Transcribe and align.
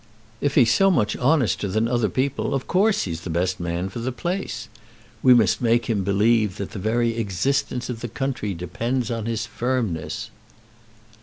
If 0.41 0.55
he's 0.55 0.73
so 0.73 0.89
much 0.89 1.15
honester 1.17 1.67
than 1.67 1.87
other 1.87 2.09
people, 2.09 2.55
of 2.55 2.65
course 2.65 3.03
he's 3.03 3.21
the 3.21 3.29
best 3.29 3.59
man 3.59 3.87
for 3.87 3.99
the 3.99 4.11
place. 4.11 4.67
We 5.21 5.35
must 5.35 5.61
make 5.61 5.85
him 5.85 6.03
believe 6.03 6.57
that 6.57 6.71
the 6.71 6.79
very 6.79 7.15
existence 7.17 7.87
of 7.87 7.99
the 8.01 8.07
country 8.07 8.55
depends 8.55 9.11
on 9.11 9.27
his 9.27 9.45
firmness." 9.45 10.31